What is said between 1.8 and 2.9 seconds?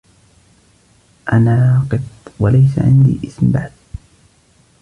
قط، وليس